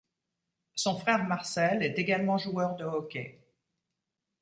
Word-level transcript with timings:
Son 0.73 0.97
frère 0.97 1.25
Marcel 1.25 1.83
est 1.83 1.99
également 1.99 2.39
joueur 2.39 2.75
de 2.75 2.85
hockey. 2.85 3.39